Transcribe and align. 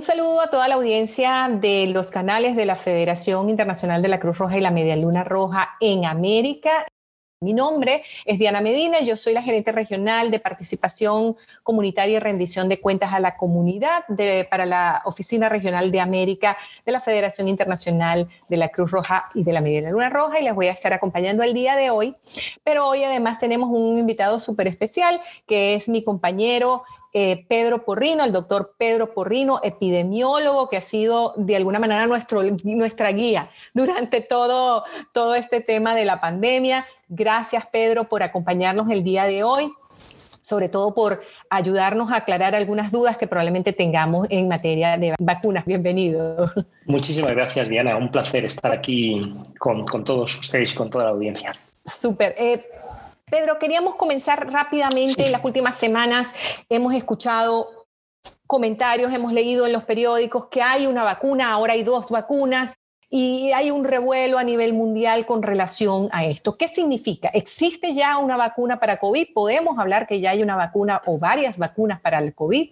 Un 0.00 0.06
saludo 0.06 0.40
a 0.40 0.48
toda 0.48 0.66
la 0.66 0.76
audiencia 0.76 1.50
de 1.52 1.86
los 1.88 2.10
canales 2.10 2.56
de 2.56 2.64
la 2.64 2.74
Federación 2.74 3.50
Internacional 3.50 4.00
de 4.00 4.08
la 4.08 4.18
Cruz 4.18 4.38
Roja 4.38 4.56
y 4.56 4.62
la 4.62 4.70
Media 4.70 4.96
Luna 4.96 5.24
Roja 5.24 5.76
en 5.78 6.06
América. 6.06 6.86
Mi 7.42 7.52
nombre 7.52 8.02
es 8.24 8.38
Diana 8.38 8.62
Medina, 8.62 9.00
yo 9.00 9.18
soy 9.18 9.34
la 9.34 9.42
gerente 9.42 9.72
regional 9.72 10.30
de 10.30 10.40
participación 10.40 11.36
comunitaria 11.62 12.16
y 12.16 12.18
rendición 12.18 12.70
de 12.70 12.80
cuentas 12.80 13.12
a 13.12 13.20
la 13.20 13.36
comunidad 13.36 14.04
para 14.48 14.64
la 14.64 15.02
Oficina 15.04 15.50
Regional 15.50 15.92
de 15.92 16.00
América 16.00 16.56
de 16.86 16.92
la 16.92 17.00
Federación 17.00 17.46
Internacional 17.46 18.26
de 18.48 18.56
la 18.56 18.70
Cruz 18.70 18.90
Roja 18.90 19.26
y 19.34 19.42
de 19.44 19.52
la 19.52 19.60
Media 19.60 19.90
Luna 19.90 20.08
Roja 20.08 20.40
y 20.40 20.44
les 20.44 20.54
voy 20.54 20.68
a 20.68 20.72
estar 20.72 20.94
acompañando 20.94 21.42
el 21.42 21.52
día 21.52 21.76
de 21.76 21.90
hoy. 21.90 22.16
Pero 22.64 22.88
hoy 22.88 23.04
además 23.04 23.38
tenemos 23.38 23.68
un 23.68 23.98
invitado 23.98 24.38
súper 24.38 24.66
especial 24.66 25.20
que 25.46 25.74
es 25.74 25.90
mi 25.90 26.02
compañero 26.02 26.84
eh, 27.12 27.44
Pedro 27.48 27.84
Porrino, 27.84 28.24
el 28.24 28.32
doctor 28.32 28.74
Pedro 28.78 29.12
Porrino, 29.12 29.60
epidemiólogo 29.62 30.68
que 30.68 30.76
ha 30.76 30.80
sido 30.80 31.34
de 31.36 31.56
alguna 31.56 31.78
manera 31.78 32.06
nuestro, 32.06 32.42
nuestra 32.64 33.10
guía 33.12 33.50
durante 33.74 34.20
todo, 34.20 34.84
todo 35.12 35.34
este 35.34 35.60
tema 35.60 35.94
de 35.94 36.04
la 36.04 36.20
pandemia. 36.20 36.86
Gracias, 37.08 37.64
Pedro, 37.72 38.04
por 38.04 38.22
acompañarnos 38.22 38.90
el 38.90 39.02
día 39.02 39.24
de 39.24 39.42
hoy 39.42 39.72
sobre 40.50 40.68
todo 40.68 40.92
por 40.94 41.22
ayudarnos 41.48 42.10
a 42.10 42.16
aclarar 42.16 42.56
algunas 42.56 42.90
dudas 42.90 43.16
que 43.16 43.28
probablemente 43.28 43.72
tengamos 43.72 44.26
en 44.30 44.48
materia 44.48 44.98
de 44.98 45.14
vacunas. 45.20 45.64
Bienvenido. 45.64 46.50
Muchísimas 46.86 47.30
gracias, 47.30 47.68
Diana. 47.68 47.96
Un 47.96 48.10
placer 48.10 48.44
estar 48.44 48.72
aquí 48.72 49.32
con, 49.60 49.86
todos 50.04 50.36
ustedes 50.36 50.72
y 50.72 50.74
con 50.74 50.90
toda 50.90 51.04
la 51.04 51.10
audiencia. 51.10 51.52
Súper. 51.86 52.34
Eh, 52.36 52.66
Pedro, 53.30 53.58
queríamos 53.58 53.94
comenzar 53.94 54.50
rápidamente. 54.50 55.26
En 55.26 55.32
las 55.32 55.44
últimas 55.44 55.78
semanas 55.78 56.32
hemos 56.68 56.92
escuchado 56.94 57.86
comentarios, 58.46 59.12
hemos 59.12 59.32
leído 59.32 59.66
en 59.66 59.72
los 59.72 59.84
periódicos 59.84 60.46
que 60.46 60.60
hay 60.60 60.86
una 60.86 61.04
vacuna, 61.04 61.52
ahora 61.52 61.74
hay 61.74 61.84
dos 61.84 62.10
vacunas 62.10 62.74
y 63.08 63.52
hay 63.52 63.70
un 63.70 63.84
revuelo 63.84 64.38
a 64.38 64.44
nivel 64.44 64.72
mundial 64.72 65.26
con 65.26 65.42
relación 65.42 66.08
a 66.10 66.24
esto. 66.24 66.56
¿Qué 66.56 66.66
significa? 66.66 67.28
¿Existe 67.32 67.94
ya 67.94 68.18
una 68.18 68.36
vacuna 68.36 68.80
para 68.80 68.98
COVID? 68.98 69.28
¿Podemos 69.32 69.78
hablar 69.78 70.08
que 70.08 70.20
ya 70.20 70.30
hay 70.30 70.42
una 70.42 70.56
vacuna 70.56 71.00
o 71.06 71.18
varias 71.18 71.58
vacunas 71.58 72.00
para 72.00 72.18
el 72.18 72.34
COVID? 72.34 72.68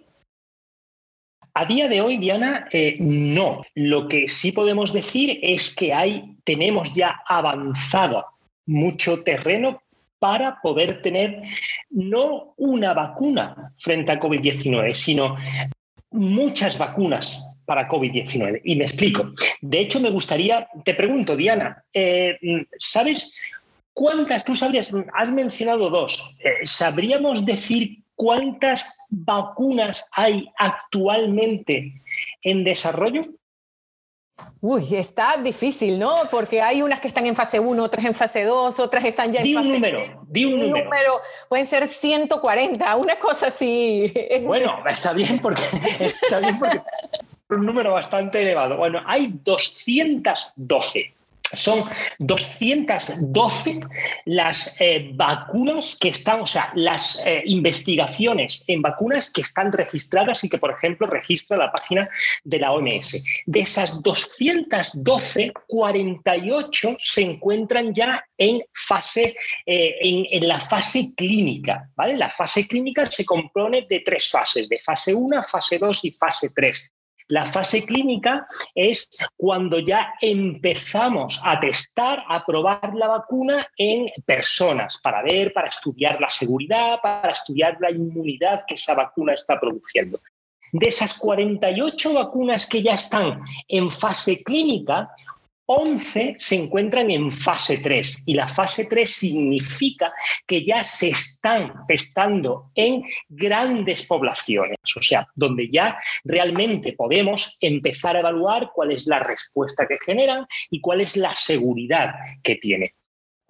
A 1.53 1.65
día 1.65 1.87
de 1.87 2.01
hoy, 2.01 2.17
Diana, 2.17 2.67
eh, 2.71 2.97
no. 2.99 3.63
Lo 3.75 4.07
que 4.07 4.27
sí 4.27 4.51
podemos 4.51 4.93
decir 4.93 5.39
es 5.41 5.75
que 5.75 5.93
hay, 5.93 6.37
tenemos 6.43 6.93
ya 6.93 7.21
avanzado 7.25 8.25
mucho 8.65 9.23
terreno 9.23 9.81
para 10.19 10.59
poder 10.61 11.01
tener 11.01 11.41
no 11.89 12.53
una 12.57 12.93
vacuna 12.93 13.73
frente 13.77 14.11
a 14.11 14.19
COVID-19, 14.19 14.93
sino 14.93 15.37
muchas 16.11 16.77
vacunas 16.77 17.45
para 17.65 17.87
COVID-19. 17.87 18.61
Y 18.63 18.75
me 18.75 18.85
explico. 18.85 19.31
De 19.61 19.79
hecho, 19.79 19.99
me 19.99 20.09
gustaría, 20.09 20.67
te 20.83 20.93
pregunto, 20.93 21.35
Diana, 21.35 21.83
eh, 21.93 22.37
¿sabes 22.77 23.39
cuántas, 23.93 24.43
tú 24.43 24.55
sabrías, 24.55 24.91
has 25.13 25.31
mencionado 25.31 25.89
dos, 25.89 26.35
eh, 26.39 26.65
¿sabríamos 26.65 27.45
decir 27.45 27.99
cuántas 28.15 28.85
vacunas 29.09 30.05
hay 30.11 30.49
actualmente 30.57 32.01
en 32.41 32.63
desarrollo? 32.63 33.21
Uy, 34.61 34.95
está 34.95 35.37
difícil, 35.37 35.97
¿no? 35.97 36.13
Porque 36.29 36.61
hay 36.61 36.81
unas 36.81 36.99
que 36.99 37.07
están 37.07 37.25
en 37.25 37.35
fase 37.35 37.59
1, 37.59 37.81
otras 37.83 38.05
en 38.05 38.13
fase 38.13 38.43
2, 38.43 38.79
otras 38.79 39.05
están 39.05 39.31
ya 39.31 39.41
en 39.41 39.53
fase... 39.53 39.67
Di 39.67 39.69
un 39.69 39.73
número, 39.73 40.25
di 40.27 40.45
un, 40.45 40.69
número. 40.69 41.21
Pueden 41.47 41.65
ser 41.65 41.87
140, 41.87 42.95
una 42.95 43.17
cosa 43.17 43.47
así. 43.47 44.13
Bueno, 44.43 44.83
está 44.87 45.13
bien 45.13 45.39
porque 45.39 45.61
está 45.99 46.39
bien 46.39 46.59
porque 46.59 46.81
un 47.49 47.65
número 47.65 47.93
bastante 47.93 48.41
elevado. 48.41 48.77
Bueno, 48.77 49.01
hay 49.05 49.33
212 49.43 51.13
son 51.53 51.83
212 52.19 53.79
las 54.25 54.75
eh, 54.79 55.11
vacunas 55.13 55.97
que 55.99 56.09
están, 56.09 56.41
o 56.41 56.45
sea, 56.45 56.71
las 56.75 57.25
eh, 57.25 57.43
investigaciones 57.45 58.63
en 58.67 58.81
vacunas 58.81 59.31
que 59.31 59.41
están 59.41 59.71
registradas 59.71 60.43
y 60.43 60.49
que, 60.49 60.57
por 60.57 60.71
ejemplo, 60.71 61.07
registra 61.07 61.57
la 61.57 61.71
página 61.71 62.09
de 62.43 62.59
la 62.59 62.71
OMS. 62.71 63.23
De 63.45 63.59
esas 63.59 64.01
212, 64.01 65.53
48 65.67 66.97
se 66.99 67.21
encuentran 67.21 67.93
ya 67.93 68.23
en 68.37 68.61
fase, 68.73 69.35
eh, 69.65 69.95
en, 70.01 70.47
la 70.47 70.59
fase 70.59 71.13
clínica, 71.15 71.89
¿vale? 71.95 72.17
La 72.17 72.29
fase 72.29 72.67
clínica 72.67 73.05
se 73.05 73.25
compone 73.25 73.85
de 73.89 73.99
tres 73.99 74.29
fases, 74.29 74.69
de 74.69 74.79
fase 74.79 75.13
1, 75.13 75.43
fase 75.43 75.77
2 75.77 76.05
y 76.05 76.11
fase 76.11 76.49
3. 76.55 76.91
La 77.29 77.45
fase 77.45 77.85
clínica 77.85 78.47
es 78.73 79.07
cuando 79.37 79.77
ya 79.77 80.13
empezamos 80.19 81.39
a 81.43 81.59
testar, 81.59 82.23
a 82.27 82.43
probar 82.43 82.95
la 82.95 83.07
vacuna 83.07 83.67
en 83.77 84.11
personas 84.25 84.97
para 84.97 85.21
ver, 85.21 85.53
para 85.53 85.67
estudiar 85.67 86.19
la 86.19 86.29
seguridad, 86.29 86.99
para 87.01 87.31
estudiar 87.31 87.77
la 87.79 87.91
inmunidad 87.91 88.65
que 88.67 88.73
esa 88.73 88.95
vacuna 88.95 89.33
está 89.33 89.59
produciendo. 89.59 90.19
De 90.71 90.87
esas 90.87 91.19
48 91.19 92.13
vacunas 92.15 92.65
que 92.65 92.81
ya 92.81 92.95
están 92.95 93.43
en 93.67 93.91
fase 93.91 94.43
clínica, 94.43 95.11
11 95.71 96.33
se 96.39 96.55
encuentran 96.55 97.11
en 97.11 97.31
fase 97.31 97.77
3 97.77 98.23
y 98.25 98.33
la 98.33 98.47
fase 98.47 98.85
3 98.85 99.07
significa 99.07 100.11
que 100.47 100.63
ya 100.63 100.81
se 100.81 101.09
están 101.09 101.85
testando 101.87 102.71
en 102.73 103.03
grandes 103.27 104.03
poblaciones, 104.03 104.79
o 104.97 105.01
sea, 105.03 105.27
donde 105.35 105.69
ya 105.69 105.99
realmente 106.23 106.93
podemos 106.93 107.55
empezar 107.61 108.15
a 108.15 108.21
evaluar 108.21 108.71
cuál 108.73 108.93
es 108.93 109.05
la 109.05 109.19
respuesta 109.19 109.85
que 109.87 109.99
generan 110.03 110.47
y 110.71 110.81
cuál 110.81 111.01
es 111.01 111.15
la 111.15 111.35
seguridad 111.35 112.15
que 112.41 112.55
tiene. 112.55 112.95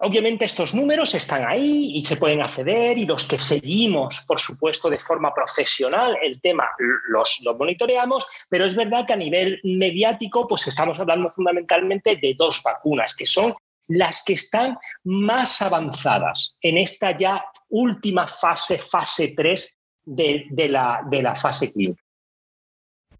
Obviamente 0.02 0.46
estos 0.46 0.74
números 0.74 1.14
están 1.14 1.46
ahí 1.46 1.90
y 1.94 2.02
se 2.02 2.16
pueden 2.16 2.40
acceder 2.40 2.96
y 2.96 3.04
los 3.04 3.26
que 3.26 3.38
seguimos, 3.38 4.24
por 4.26 4.40
supuesto, 4.40 4.88
de 4.88 4.98
forma 4.98 5.34
profesional 5.34 6.16
el 6.22 6.40
tema 6.40 6.64
los, 7.10 7.42
monitoreamos, 7.58 8.26
pero 8.48 8.64
es 8.64 8.74
verdad 8.74 9.06
que 9.06 9.12
a 9.12 9.16
nivel 9.16 9.60
mediático 9.62 10.48
pues 10.48 10.66
estamos 10.66 10.98
hablando 10.98 11.28
fundamentalmente 11.28 12.16
de 12.16 12.34
dos 12.34 12.62
vacunas, 12.62 13.14
que 13.14 13.26
son 13.26 13.52
las 13.88 14.24
que 14.24 14.34
están 14.34 14.78
más 15.04 15.60
avanzadas 15.60 16.56
en 16.62 16.78
esta 16.78 17.14
ya 17.14 17.44
última 17.68 18.26
fase, 18.26 18.78
fase 18.78 19.34
3 19.36 19.78
de, 20.06 20.68
la, 20.70 21.34
fase 21.34 21.70
clínica. 21.70 22.02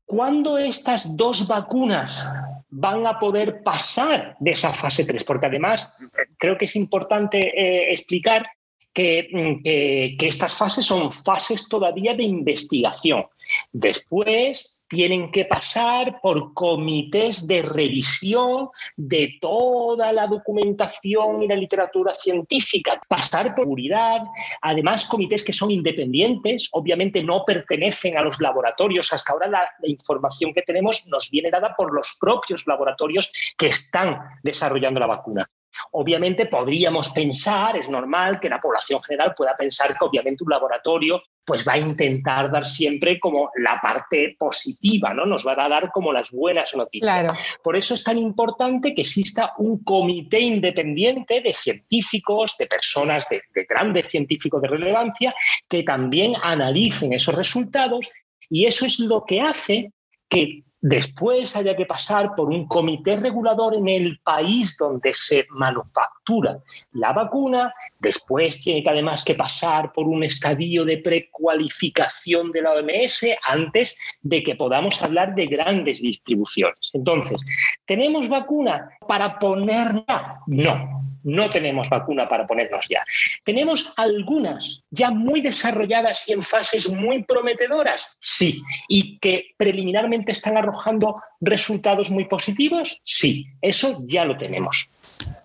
¿Cuándo 0.07 0.57
estas 0.57 1.15
dos 1.15 1.47
vacunas 1.47 2.25
van 2.70 3.06
a 3.06 3.19
poder 3.19 3.62
pasar 3.62 4.36
de 4.41 4.53
esa 4.53 4.72
fase 4.72 5.04
3? 5.04 5.25
Porque 5.25 5.47
además 5.47 5.92
creo 6.38 6.56
que 6.56 6.64
es 6.64 6.76
importante 6.76 7.38
eh, 7.38 7.92
explicar 7.92 8.42
mm, 8.42 8.92
que, 8.92 10.16
que, 10.19 10.28
estas 10.28 10.54
fases 10.54 10.86
son 10.86 11.12
fases 11.12 11.69
todavía 11.69 12.14
de 12.14 12.25
investigación. 12.25 13.26
Después 13.72 14.80
tienen 14.91 15.31
que 15.31 15.45
pasar 15.45 16.21
por 16.21 16.53
comités 16.53 17.47
de 17.47 17.62
revisión 17.62 18.69
de 18.97 19.39
toda 19.41 20.12
la 20.12 20.27
documentación 20.27 21.45
y 21.45 21.49
la 21.49 21.55
literatura 21.55 22.12
científica, 22.12 23.00
pasar 23.09 23.55
por 23.55 23.71
seguridad, 23.71 24.23
además 24.62 25.06
comités 25.06 25.44
que 25.44 25.53
son 25.53 25.70
independientes, 25.70 26.69
obviamente 26.73 27.23
no 27.23 27.44
pertenecen 27.44 28.19
a 28.19 28.23
los 28.23 28.41
laboratorios, 28.41 29.12
hasta 29.12 29.32
ahora 29.32 29.47
la, 29.47 29.70
información 29.85 30.53
que 30.53 30.62
tenemos 30.62 31.06
nos 31.06 31.31
viene 31.31 31.50
dada 31.50 31.75
por 31.76 31.93
los 31.94 32.17
propios 32.20 32.67
laboratorios 32.67 33.32
que 33.56 33.69
están 33.69 34.19
desarrollando 34.43 34.99
la 34.99 35.06
vacuna. 35.06 35.49
Obviamente 35.93 36.47
podríamos 36.47 37.11
pensar, 37.11 37.76
es 37.76 37.88
normal 37.88 38.41
que 38.41 38.49
la 38.49 38.61
población 38.61 39.00
general 39.03 39.35
pueda 39.37 39.55
pensar 39.56 39.97
que 39.97 40.05
obviamente 40.05 40.43
un 40.43 40.50
laboratorio 40.50 41.23
pues 41.44 41.66
va 41.66 41.72
a 41.72 41.78
intentar 41.78 42.50
dar 42.50 42.64
siempre 42.64 43.19
como 43.19 43.50
la 43.56 43.78
parte 43.82 44.37
positiva, 44.38 45.12
¿no? 45.14 45.26
Nos 45.26 45.46
va 45.46 45.52
a 45.52 45.69
dar 45.69 45.90
como 45.90 46.12
las 46.12 46.31
buenas 46.31 46.75
noticias. 46.75 47.37
Por 47.62 47.76
eso 47.76 47.94
es 47.94 48.04
tan 48.04 48.19
importante 48.19 48.94
que 48.94 49.02
exista 49.02 49.54
un 49.58 49.82
comité 49.82 50.40
independiente 50.40 51.40
de 51.40 51.52
científicos, 51.52 52.56
de 52.58 52.66
personas 52.66 53.28
de, 53.28 53.42
de 53.54 53.64
grandes 53.69 54.08
científicos 54.08 54.62
de 54.62 54.69
relevancia, 54.69 55.34
que 55.69 55.82
también 55.82 56.34
analicen 56.42 57.12
esos 57.12 57.34
resultados 57.34 58.08
y 58.48 58.66
eso 58.66 58.87
es 58.87 58.98
lo 58.98 59.25
que 59.25 59.40
hace 59.40 59.92
que 60.28 60.64
después 60.81 61.55
haya 61.56 61.77
que 61.77 61.87
pasar 61.87 62.35
por 62.35 62.49
un 62.49 62.67
comité 62.67 63.17
regulador 63.17 63.75
en 63.75 63.88
el 63.88 64.19
país 64.21 64.77
donde 64.79 65.12
se 65.15 65.47
manufactura 65.50 66.59
la 66.93 67.12
vacuna, 67.12 67.75
después 67.99 68.61
tiene 68.61 68.82
que 68.82 68.91
además 68.91 69.25
que 69.25 69.35
pasar 69.35 69.93
por 69.93 70.06
un 70.06 70.25
estadio 70.25 70.85
de 70.85 70.99
precualificación 70.99 72.50
de 72.53 72.62
la 72.62 72.73
OMS 72.73 73.27
antes 73.43 73.97
de 74.23 74.43
que 74.43 74.56
podamos 74.56 75.03
hablar 75.03 75.35
de 75.35 75.47
grandes 75.47 76.00
distribuciones. 76.00 76.91
Entonces, 76.93 77.41
¿tenemos 77.85 78.29
vacuna 78.29 78.91
para 79.06 79.38
ponerla? 79.38 80.41
No. 80.47 81.10
No 81.22 81.50
tenemos 81.50 81.88
vacuna 81.88 82.28
para 82.28 82.46
ponernos 82.46 82.87
ya. 82.88 83.05
Tenemos 83.44 83.93
algunas 83.96 84.82
ya 84.90 85.11
muy 85.11 85.40
desarrolladas 85.40 86.28
y 86.28 86.32
en 86.32 86.43
fases 86.43 86.88
muy 86.90 87.22
prometedoras, 87.22 88.06
sí, 88.19 88.62
y 88.88 89.19
que 89.19 89.55
preliminarmente 89.56 90.32
están 90.32 90.56
arrojando 90.56 91.20
resultados 91.40 92.11
muy 92.11 92.25
positivos, 92.25 93.00
sí, 93.05 93.46
eso 93.61 93.99
ya 94.06 94.25
lo 94.25 94.37
tenemos. 94.37 94.90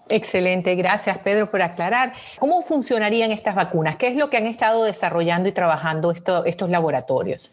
Excelente, 0.08 0.76
gracias 0.76 1.24
Pedro 1.24 1.50
por 1.50 1.62
aclarar. 1.62 2.14
¿Cómo 2.38 2.62
funcionarían 2.62 3.32
estas 3.32 3.56
vacunas? 3.56 3.96
¿Qué 3.96 4.08
es 4.08 4.16
lo 4.16 4.30
que 4.30 4.38
han 4.38 4.46
estado 4.46 4.84
desarrollando 4.84 5.50
y 5.50 5.52
trabajando 5.52 6.12
estos 6.12 6.70
laboratorios? 6.70 7.52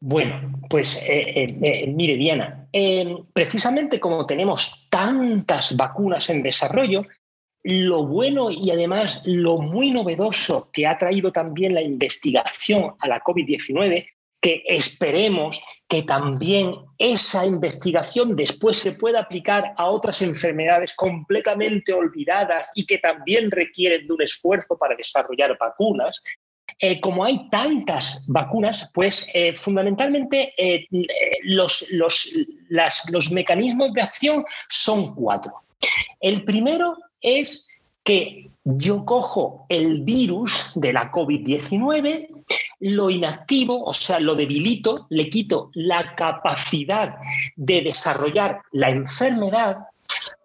Bueno, 0.00 0.52
pues 0.70 1.08
eh, 1.08 1.24
eh, 1.34 1.58
eh, 1.60 1.86
mire, 1.88 2.14
Diana, 2.14 2.66
precisamente 3.32 3.98
como 3.98 4.26
tenemos 4.26 4.86
tantas 4.88 5.76
vacunas 5.76 6.30
en 6.30 6.42
desarrollo, 6.42 7.02
lo 7.64 8.06
bueno 8.06 8.50
y 8.50 8.70
además 8.70 9.20
lo 9.24 9.58
muy 9.58 9.90
novedoso 9.90 10.70
que 10.72 10.86
ha 10.86 10.96
traído 10.96 11.32
también 11.32 11.74
la 11.74 11.82
investigación 11.82 12.94
a 13.00 13.08
la 13.08 13.22
COVID-19 13.22 14.06
que 14.40 14.62
esperemos 14.66 15.60
que 15.88 16.02
también 16.02 16.74
esa 16.98 17.44
investigación 17.44 18.36
después 18.36 18.76
se 18.76 18.92
pueda 18.92 19.20
aplicar 19.20 19.72
a 19.76 19.86
otras 19.86 20.22
enfermedades 20.22 20.94
completamente 20.94 21.92
olvidadas 21.92 22.70
y 22.74 22.86
que 22.86 22.98
también 22.98 23.50
requieren 23.50 24.06
de 24.06 24.12
un 24.12 24.22
esfuerzo 24.22 24.76
para 24.78 24.94
desarrollar 24.94 25.56
vacunas. 25.58 26.22
Eh, 26.78 27.00
como 27.00 27.24
hay 27.24 27.48
tantas 27.50 28.26
vacunas, 28.28 28.92
pues 28.94 29.28
eh, 29.34 29.54
fundamentalmente 29.54 30.54
eh, 30.56 30.86
los, 31.42 31.86
los 31.90 33.32
mecanismos 33.32 33.92
de 33.92 34.02
acción 34.02 34.44
son 34.68 35.14
cuatro. 35.16 35.52
El 36.20 36.44
primero 36.44 36.96
es 37.20 37.68
que 38.04 38.50
yo 38.64 39.04
cojo 39.04 39.66
el 39.68 40.02
virus 40.02 40.72
de 40.74 40.92
la 40.92 41.10
COVID-19, 41.10 42.28
lo 42.80 43.10
inactivo, 43.10 43.84
o 43.84 43.94
sea, 43.94 44.20
lo 44.20 44.34
debilito, 44.34 45.06
le 45.10 45.28
quito 45.30 45.70
la 45.74 46.14
capacidad 46.14 47.16
de 47.56 47.82
desarrollar 47.82 48.62
la 48.72 48.90
enfermedad, 48.90 49.78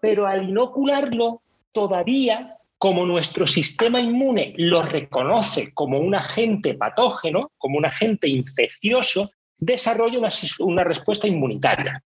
pero 0.02 0.26
al 0.28 0.50
inocularlo 0.50 1.42
todavía 1.72 2.58
como 2.78 3.06
nuestro 3.06 3.48
sistema 3.48 4.02
inmune 4.02 4.54
lo 4.58 4.84
reconoce 4.84 5.74
como 5.74 6.00
un 6.00 6.16
agente 6.16 6.74
patógeno, 6.74 7.52
como 7.58 7.78
un 7.78 7.86
agente 7.86 8.28
infeccioso, 8.28 9.32
desarrolla 9.58 10.20
una, 10.60 10.84
respuesta 10.84 11.26
inmunitaria. 11.26 12.04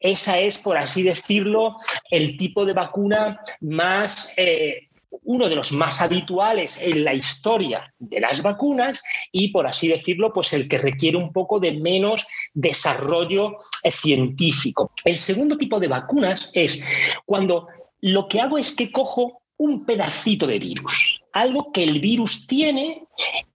Esa 0.00 0.38
es, 0.38 0.58
por 0.58 0.76
así 0.76 1.02
decirlo, 1.02 1.76
el 2.10 2.36
tipo 2.36 2.64
de 2.64 2.72
vacuna 2.72 3.40
más 3.60 4.32
eh, 4.36 4.88
uno 5.24 5.48
de 5.48 5.56
los 5.56 5.72
más 5.72 6.00
habituales 6.00 6.80
en 6.80 7.04
la 7.04 7.14
historia 7.14 7.92
de 7.98 8.20
las 8.20 8.42
vacunas 8.42 9.02
y, 9.32 9.48
por 9.48 9.66
así 9.66 9.88
decirlo, 9.88 10.32
pues 10.32 10.52
el 10.52 10.68
que 10.68 10.78
requiere 10.78 11.16
un 11.16 11.32
poco 11.32 11.58
de 11.58 11.72
menos 11.72 12.26
desarrollo 12.54 13.56
eh, 13.82 13.90
científico. 13.90 14.92
El 15.04 15.18
segundo 15.18 15.56
tipo 15.56 15.80
de 15.80 15.88
vacunas 15.88 16.50
es 16.52 16.80
cuando 17.24 17.68
lo 18.00 18.28
que 18.28 18.40
hago 18.40 18.58
es 18.58 18.74
que 18.74 18.92
cojo 18.92 19.42
un 19.56 19.84
pedacito 19.84 20.46
de 20.46 20.60
virus, 20.60 21.20
algo 21.32 21.72
que 21.72 21.82
el 21.82 22.00
virus 22.00 22.46
tiene 22.46 23.06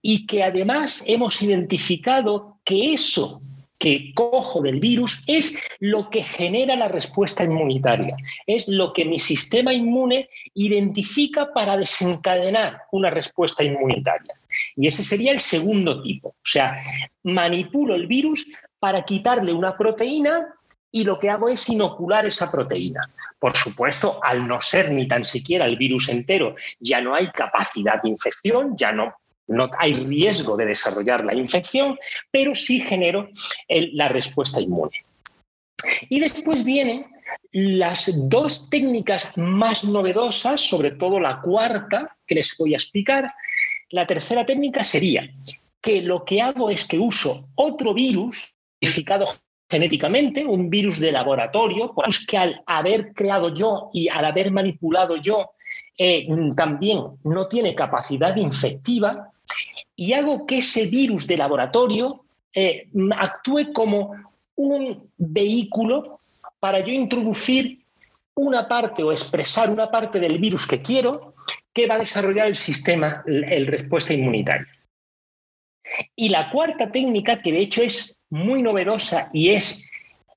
y 0.01 0.25
que 0.25 0.43
además 0.43 1.01
hemos 1.07 1.41
identificado 1.41 2.59
que 2.65 2.93
eso 2.93 3.41
que 3.83 4.13
cojo 4.15 4.62
del 4.62 4.80
virus 4.80 5.25
es 5.27 5.59
lo 5.81 6.09
que 6.09 6.24
genera 6.24 6.74
la 6.77 6.88
respuesta 6.88 7.44
inmunitaria, 7.44 8.15
es 8.47 8.69
lo 8.69 8.94
que 8.94 9.03
mi 9.03 9.19
sistema 9.19 9.74
inmune 9.74 10.30
identifica 10.53 11.51
para 11.51 11.75
desencadenar 11.75 12.83
una 12.94 13.09
respuesta 13.09 13.62
inmunitaria. 13.62 14.33
Y 14.77 14.88
ese 14.88 15.03
sería 15.03 15.33
el 15.33 15.41
segundo 15.41 16.01
tipo. 16.01 16.30
O 16.30 16.45
sea, 16.45 16.81
manipulo 17.24 17.94
el 17.95 18.07
virus 18.07 18.47
para 18.80 19.03
quitarle 19.03 19.51
una 19.51 19.75
proteína 19.75 20.47
y 20.89 21.03
lo 21.03 21.19
que 21.19 21.29
hago 21.29 21.50
es 21.50 21.68
inocular 21.68 22.25
esa 22.25 22.50
proteína. 22.50 23.01
Por 23.38 23.57
supuesto, 23.57 24.24
al 24.24 24.47
no 24.47 24.62
ser 24.62 24.94
ni 24.94 25.09
tan 25.09 25.25
siquiera 25.25 25.65
el 25.65 25.75
virus 25.75 26.07
entero, 26.07 26.56
ya 26.79 27.01
no 27.01 27.15
hay 27.15 27.27
capacidad 27.31 28.01
de 28.01 28.07
infección, 28.07 28.77
ya 28.77 28.94
no 28.94 29.13
no 29.47 29.69
hay 29.77 29.93
riesgo 29.93 30.55
de 30.57 30.67
desarrollar 30.67 31.23
la 31.25 31.33
infección, 31.33 31.97
pero 32.31 32.55
sí 32.55 32.79
genero 32.79 33.29
la 33.67 34.07
respuesta 34.09 34.61
inmune. 34.61 35.03
Y 36.09 36.19
después 36.19 36.63
vienen 36.63 37.05
las 37.51 38.29
dos 38.29 38.69
técnicas 38.69 39.37
más 39.37 39.83
novedosas, 39.83 40.61
sobre 40.61 40.91
todo 40.91 41.19
la 41.19 41.41
cuarta, 41.41 42.15
que 42.25 42.35
les 42.35 42.55
voy 42.57 42.73
a 42.73 42.77
explicar. 42.77 43.33
La 43.91 44.07
tercera 44.07 44.45
técnica 44.45 44.83
sería 44.83 45.29
que 45.81 46.01
lo 46.01 46.23
que 46.23 46.41
hago 46.41 46.69
es 46.69 46.87
que 46.87 46.97
uso 46.97 47.49
otro 47.55 47.93
virus 47.93 48.55
modificado 48.81 49.25
genéticamente, 49.69 50.45
un 50.45 50.69
virus 50.69 50.99
de 50.99 51.11
laboratorio, 51.11 51.93
que 52.27 52.37
al 52.37 52.61
haber 52.65 53.13
creado 53.13 53.53
yo 53.53 53.89
y 53.93 54.07
al 54.07 54.25
haber 54.25 54.51
manipulado 54.51 55.17
yo 55.17 55.51
eh, 55.97 56.27
también 56.55 56.99
no 57.23 57.47
tiene 57.47 57.75
capacidad 57.75 58.35
infectiva, 58.35 59.31
y 59.95 60.13
hago 60.13 60.45
que 60.45 60.57
ese 60.57 60.85
virus 60.87 61.27
de 61.27 61.37
laboratorio 61.37 62.25
eh, 62.53 62.87
actúe 63.17 63.71
como 63.73 64.15
un 64.55 65.09
vehículo 65.17 66.19
para 66.59 66.79
yo 66.79 66.93
introducir 66.93 67.79
una 68.35 68.67
parte 68.67 69.03
o 69.03 69.11
expresar 69.11 69.69
una 69.69 69.91
parte 69.91 70.19
del 70.19 70.39
virus 70.39 70.65
que 70.65 70.81
quiero 70.81 71.35
que 71.71 71.87
va 71.87 71.95
a 71.95 71.99
desarrollar 71.99 72.47
el 72.47 72.55
sistema, 72.55 73.23
el 73.25 73.67
respuesta 73.67 74.13
inmunitaria. 74.13 74.67
Y 76.15 76.29
la 76.29 76.49
cuarta 76.49 76.89
técnica, 76.89 77.41
que 77.41 77.51
de 77.51 77.59
hecho 77.59 77.83
es 77.83 78.19
muy 78.29 78.63
novedosa 78.63 79.29
y 79.33 79.49
es 79.49 79.91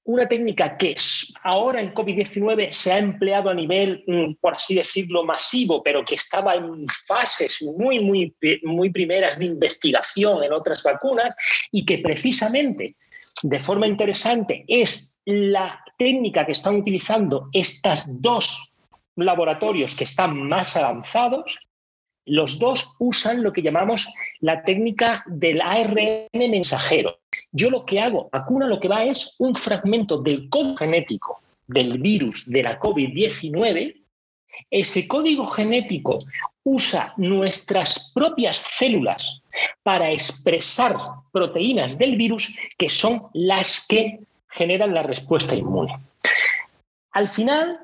una 0.06 0.28
técnica 0.28 0.76
que 0.76 0.94
ahora 1.42 1.80
en 1.80 1.92
COVID-19 1.92 2.70
se 2.70 2.92
ha 2.92 2.98
empleado 2.98 3.50
a 3.50 3.54
nivel, 3.54 4.04
mm, 4.06 4.34
por 4.40 4.54
así 4.54 4.74
decirlo, 4.74 5.24
masivo, 5.24 5.82
pero 5.82 6.04
que 6.04 6.14
estaba 6.14 6.54
en 6.54 6.86
fases 7.06 7.60
muy, 7.76 7.98
muy, 7.98 8.34
muy 8.62 8.90
primeras 8.90 9.38
de 9.38 9.46
investigación 9.46 10.44
en 10.44 10.52
otras 10.52 10.82
vacunas 10.82 11.34
y 11.72 11.84
que 11.84 11.98
precisamente 11.98 12.96
de 13.42 13.60
forma 13.60 13.86
interesante 13.86 14.64
es 14.68 15.12
la 15.25 15.80
técnica 15.98 16.46
que 16.46 16.52
están 16.52 16.76
utilizando 16.76 17.48
estas 17.52 18.22
dos 18.22 18.72
laboratorios 19.16 19.96
que 19.96 20.04
están 20.04 20.40
más 20.48 20.76
avanzados, 20.76 21.58
los 22.26 22.58
dos 22.58 22.94
usan 23.00 23.42
lo 23.42 23.52
que 23.52 23.62
llamamos 23.62 24.06
la 24.40 24.62
técnica 24.62 25.25
del 25.26 25.60
ARN 25.60 26.28
mensajero. 26.32 27.18
Yo 27.52 27.71
lo 27.71 27.85
que 27.85 28.00
hago, 28.00 28.28
vacuna 28.33 28.66
lo 28.66 28.81
que 28.81 28.88
va 28.88 29.05
es 29.05 29.35
un 29.38 29.55
fragmento 29.55 30.19
del 30.19 30.49
código 30.49 30.76
genético 30.76 31.40
del 31.66 31.99
virus 31.99 32.45
de 32.47 32.62
la 32.62 32.78
COVID-19. 32.78 33.97
Ese 34.71 35.09
código 35.09 35.47
genético 35.47 36.25
usa 36.64 37.12
nuestras 37.16 38.12
propias 38.14 38.57
células 38.57 39.43
para 39.83 40.11
expresar 40.11 40.97
proteínas 41.33 41.99
del 41.99 42.16
virus 42.16 42.57
que 42.76 42.88
son 42.88 43.28
las 43.33 43.87
que 43.87 44.21
generan 44.49 44.95
la 44.95 45.02
respuesta 45.02 45.55
inmune. 45.55 45.95
Al 47.12 47.28
final, 47.28 47.78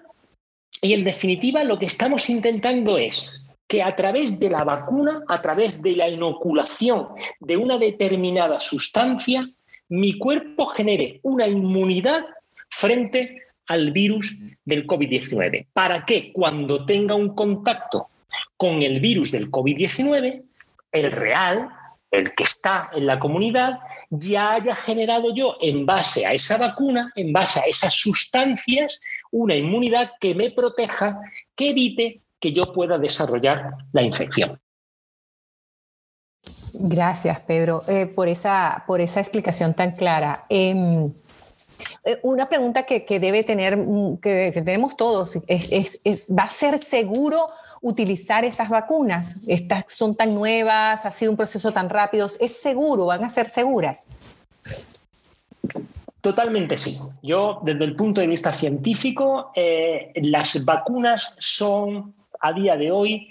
y 0.80 0.94
en 0.94 1.04
definitiva, 1.04 1.64
lo 1.64 1.78
que 1.78 1.86
estamos 1.86 2.28
intentando 2.28 2.98
es 2.98 3.41
que 3.72 3.82
a 3.82 3.96
través 3.96 4.38
de 4.38 4.50
la 4.50 4.64
vacuna, 4.64 5.24
a 5.28 5.40
través 5.40 5.80
de 5.80 5.92
la 5.92 6.06
inoculación 6.06 7.08
de 7.40 7.56
una 7.56 7.78
determinada 7.78 8.60
sustancia, 8.60 9.48
mi 9.88 10.18
cuerpo 10.18 10.66
genere 10.66 11.20
una 11.22 11.48
inmunidad 11.48 12.26
frente 12.68 13.44
al 13.68 13.90
virus 13.90 14.38
del 14.66 14.86
COVID-19, 14.86 15.68
para 15.72 16.04
que 16.04 16.34
cuando 16.34 16.84
tenga 16.84 17.14
un 17.14 17.34
contacto 17.34 18.10
con 18.58 18.82
el 18.82 19.00
virus 19.00 19.32
del 19.32 19.50
COVID-19, 19.50 20.42
el 20.92 21.10
real, 21.10 21.70
el 22.10 22.34
que 22.34 22.44
está 22.44 22.90
en 22.94 23.06
la 23.06 23.18
comunidad, 23.18 23.78
ya 24.10 24.52
haya 24.52 24.74
generado 24.74 25.34
yo, 25.34 25.56
en 25.62 25.86
base 25.86 26.26
a 26.26 26.34
esa 26.34 26.58
vacuna, 26.58 27.10
en 27.16 27.32
base 27.32 27.60
a 27.60 27.62
esas 27.62 27.94
sustancias, 27.94 29.00
una 29.30 29.56
inmunidad 29.56 30.12
que 30.20 30.34
me 30.34 30.50
proteja, 30.50 31.18
que 31.56 31.70
evite 31.70 32.20
que 32.42 32.52
yo 32.52 32.72
pueda 32.72 32.98
desarrollar 32.98 33.70
la 33.92 34.02
infección. 34.02 34.60
Gracias, 36.74 37.38
Pedro, 37.40 37.82
eh, 37.86 38.06
por, 38.06 38.26
esa, 38.26 38.82
por 38.84 39.00
esa 39.00 39.20
explicación 39.20 39.74
tan 39.74 39.92
clara. 39.92 40.44
Em, 40.48 41.12
eh, 42.04 42.18
una 42.24 42.48
pregunta 42.48 42.82
que, 42.82 43.20
debe 43.20 43.44
tener, 43.44 43.76
mm, 43.76 44.16
que, 44.18 44.50
tenemos 44.52 44.96
todos, 44.96 45.38
es, 45.46 46.00
¿va 46.36 46.42
a 46.42 46.50
ser 46.50 46.78
seguro 46.78 47.48
utilizar 47.80 48.44
esas 48.44 48.68
vacunas? 48.68 49.44
Estas 49.46 49.92
son 49.92 50.16
tan 50.16 50.34
nuevas, 50.34 51.06
ha 51.06 51.12
sido 51.12 51.30
un 51.30 51.36
proceso 51.36 51.70
tan 51.70 51.88
rápido, 51.88 52.26
¿es 52.26 52.60
seguro? 52.60 53.06
¿Van 53.06 53.22
a 53.22 53.28
ser 53.28 53.46
seguras? 53.48 54.08
Totalmente 56.20 56.76
sí. 56.76 56.98
Yo, 57.22 57.60
desde 57.62 57.84
el 57.84 57.94
punto 57.94 58.20
de 58.20 58.26
vista 58.26 58.52
científico, 58.52 59.52
eh, 59.54 60.12
las 60.16 60.64
vacunas 60.64 61.34
son 61.38 62.14
a 62.42 62.52
día 62.52 62.76
de 62.76 62.90
hoy 62.90 63.28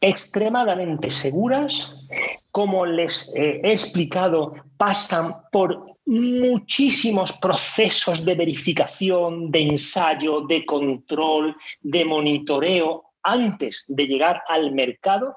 extremadamente 0.00 1.10
seguras, 1.10 1.96
como 2.50 2.84
les 2.84 3.32
eh, 3.36 3.60
he 3.62 3.70
explicado, 3.70 4.54
pasan 4.76 5.36
por 5.52 5.96
muchísimos 6.04 7.32
procesos 7.34 8.24
de 8.24 8.34
verificación, 8.34 9.52
de 9.52 9.60
ensayo, 9.60 10.40
de 10.40 10.66
control, 10.66 11.56
de 11.80 12.04
monitoreo 12.04 13.04
antes 13.22 13.84
de 13.86 14.06
llegar 14.06 14.42
al 14.48 14.72
mercado. 14.72 15.36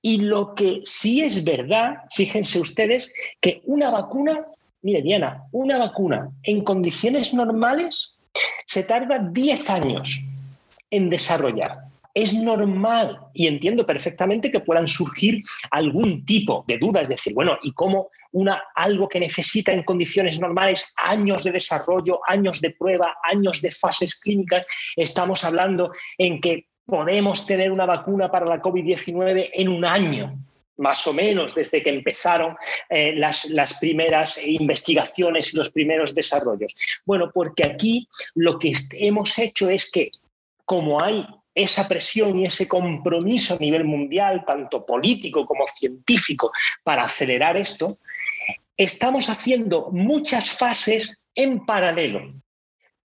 Y 0.00 0.18
lo 0.18 0.54
que 0.54 0.80
sí 0.84 1.20
es 1.20 1.44
verdad, 1.44 1.96
fíjense 2.14 2.58
ustedes, 2.58 3.12
que 3.40 3.60
una 3.66 3.90
vacuna, 3.90 4.46
mire 4.80 5.02
Diana, 5.02 5.44
una 5.52 5.76
vacuna 5.76 6.30
en 6.42 6.64
condiciones 6.64 7.34
normales 7.34 8.16
se 8.66 8.84
tarda 8.84 9.18
10 9.18 9.70
años 9.70 10.20
en 10.90 11.10
desarrollar 11.10 11.83
es 12.14 12.32
normal 12.34 13.18
y 13.34 13.48
entiendo 13.48 13.84
perfectamente 13.84 14.50
que 14.50 14.60
puedan 14.60 14.86
surgir 14.86 15.42
algún 15.72 16.24
tipo 16.24 16.64
de 16.68 16.78
dudas, 16.78 17.02
es 17.02 17.08
decir, 17.08 17.34
bueno, 17.34 17.58
¿y 17.62 17.72
cómo 17.72 18.10
una, 18.32 18.62
algo 18.76 19.08
que 19.08 19.18
necesita 19.18 19.72
en 19.72 19.82
condiciones 19.82 20.38
normales 20.38 20.94
años 20.96 21.42
de 21.42 21.52
desarrollo, 21.52 22.20
años 22.26 22.60
de 22.60 22.70
prueba, 22.70 23.16
años 23.24 23.60
de 23.60 23.72
fases 23.72 24.14
clínicas, 24.14 24.64
estamos 24.94 25.44
hablando 25.44 25.92
en 26.16 26.40
que 26.40 26.68
podemos 26.86 27.46
tener 27.46 27.72
una 27.72 27.86
vacuna 27.86 28.30
para 28.30 28.46
la 28.46 28.62
COVID-19 28.62 29.50
en 29.52 29.68
un 29.68 29.84
año? 29.84 30.38
más 30.76 31.06
o 31.06 31.12
menos 31.12 31.54
desde 31.54 31.84
que 31.84 31.90
empezaron 31.90 32.56
eh, 32.90 33.12
las, 33.14 33.44
las, 33.50 33.78
primeras 33.78 34.44
investigaciones 34.44 35.54
y 35.54 35.56
los 35.56 35.70
primeros 35.70 36.16
desarrollos. 36.16 36.74
Bueno, 37.06 37.30
porque 37.32 37.62
aquí 37.62 38.08
lo 38.34 38.58
que 38.58 38.72
hemos 38.94 39.38
hecho 39.38 39.70
es 39.70 39.88
que 39.88 40.10
como 40.64 41.00
hay 41.00 41.24
esa 41.54 41.86
presión 41.86 42.38
y 42.38 42.46
ese 42.46 42.66
compromiso 42.66 43.54
a 43.54 43.58
nivel 43.58 43.84
mundial, 43.84 44.44
tanto 44.46 44.84
político 44.84 45.44
como 45.44 45.66
científico, 45.66 46.52
para 46.82 47.04
acelerar 47.04 47.56
esto, 47.56 47.98
estamos 48.76 49.28
haciendo 49.28 49.90
muchas 49.92 50.50
fases 50.50 51.22
en 51.34 51.64
paralelo. 51.64 52.34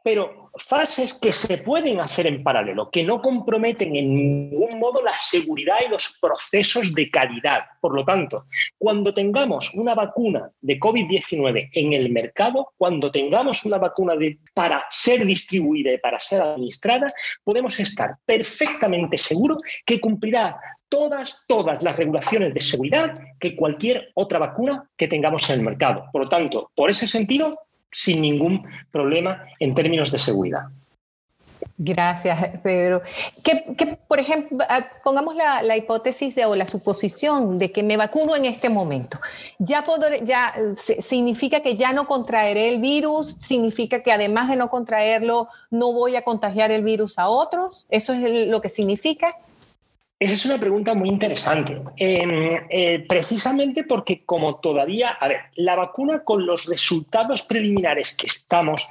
Pero 0.04 0.39
fases 0.58 1.20
que 1.20 1.32
se 1.32 1.58
pueden 1.60 2.00
hacer 2.00 2.28
en 2.28 2.44
paralelo, 2.44 2.90
que 2.90 3.04
no 3.04 3.22
comprometen 3.22 3.96
en 3.96 4.16
ningún 4.16 4.80
modo 4.80 5.04
la 5.04 5.18
seguridad 5.18 5.78
y 5.86 5.90
los 5.90 6.18
procesos 6.22 6.94
de 6.94 7.10
calidad. 7.10 7.62
Por 7.82 7.96
lo 7.96 8.04
tanto, 8.04 8.46
cuando 8.78 9.14
tengamos 9.14 9.72
una 9.74 9.96
vacuna 9.96 10.50
de 10.62 10.80
COVID-19 10.80 11.70
en 11.74 11.94
el 11.94 12.12
mercado, 12.12 12.74
cuando 12.78 13.12
tengamos 13.12 13.66
una 13.66 13.78
vacuna 13.78 14.14
para 14.54 14.86
ser 14.90 15.26
distribuida 15.26 15.94
y 15.94 15.98
para 15.98 16.20
ser 16.20 16.42
administrada, 16.42 17.08
podemos 17.44 17.80
estar 17.80 18.16
perfectamente 18.26 19.18
seguros 19.18 19.62
que 19.86 20.00
cumplirá 20.00 20.60
todas, 20.90 21.46
todas 21.48 21.82
las 21.84 21.96
regulaciones 21.96 22.54
de 22.54 22.62
seguridad 22.62 23.14
que 23.40 23.56
cualquier 23.56 24.12
otra 24.16 24.40
vacuna 24.40 24.90
que 24.98 25.08
tengamos 25.08 25.50
en 25.50 25.60
el 25.60 25.66
mercado. 25.66 26.06
Por 26.12 26.24
lo 26.24 26.30
tanto, 26.30 26.72
por 26.76 26.90
ese 26.90 27.08
sentido, 27.08 27.56
sin 27.92 28.22
ningún 28.22 28.64
problema 28.92 29.46
en 29.60 29.74
términos 29.74 30.12
de 30.12 30.20
seguridad. 30.20 30.64
Gracias, 31.78 32.38
Pedro. 32.62 33.02
Que, 33.44 33.98
por 34.08 34.20
ejemplo, 34.20 34.58
ah, 34.68 34.86
pongamos 35.04 35.36
la, 35.36 35.78
hipótesis 35.78 36.36
o 36.46 36.56
la 36.56 36.66
suposición 36.66 37.58
de 37.58 37.72
que 37.72 37.84
me 37.84 37.98
vacuno 37.98 38.36
en 38.36 38.46
este 38.46 38.70
momento. 38.70 39.20
Ya, 39.60 39.86
ya 40.24 40.54
significa 41.00 41.62
que 41.62 41.76
ya 41.76 41.94
no 41.94 42.08
contraeré 42.08 42.70
el 42.70 42.82
virus, 42.82 43.38
significa 43.40 44.02
que 44.02 44.12
además 44.12 44.50
de 44.50 44.58
no 44.58 44.70
contraerlo, 44.70 45.48
no 45.70 45.94
voy 45.94 46.16
a 46.16 46.24
contagiar 46.24 46.72
el 46.72 46.84
virus 46.84 47.18
a 47.18 47.30
otros. 47.30 47.86
¿Eso 47.90 48.14
es 48.14 48.48
lo 48.48 48.62
que 48.62 48.70
significa? 48.70 49.36
Esa 50.20 50.34
es 50.34 50.46
una 50.46 50.58
pregunta 50.58 50.94
muy 50.94 51.08
interesante, 51.08 51.82
em, 51.96 52.50
eh, 52.70 53.06
precisamente 53.08 53.86
porque 53.86 54.26
como 54.26 54.60
todavía, 54.60 55.12
a 55.12 55.30
ver, 55.30 55.40
la 55.56 55.78
vacuna 55.78 56.26
con 56.26 56.46
los 56.46 56.66
resultados 56.66 57.42
preliminares 57.44 58.18
que 58.18 58.28
estamos 58.28 58.86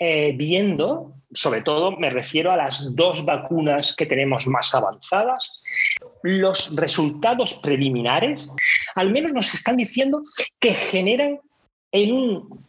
eh, 0.00 0.32
viendo, 0.36 1.12
sobre 1.32 1.62
todo 1.62 1.92
me 1.92 2.10
refiero 2.10 2.50
a 2.50 2.56
las 2.56 2.96
dos 2.96 3.24
vacunas 3.24 3.94
que 3.94 4.06
tenemos 4.06 4.48
más 4.48 4.74
avanzadas, 4.74 5.62
los 6.22 6.74
resultados 6.74 7.54
preliminares 7.54 8.48
al 8.96 9.10
menos 9.10 9.32
nos 9.32 9.54
están 9.54 9.76
diciendo 9.76 10.22
que 10.58 10.72
generan 10.72 11.38
en 11.92 12.12
un 12.12 12.64